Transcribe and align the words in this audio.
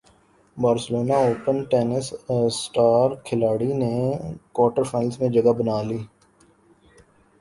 Barcelona 0.57 1.15
open 1.25 1.57
tennis 1.71 2.05
star 2.29 3.09
کھلاڑی 3.25 3.71
نے 3.73 3.93
quarter 4.53 4.83
final 4.91 5.15
میں 5.19 5.29
جگہ 5.35 5.53
بنا 5.59 5.81
لی 5.81 5.99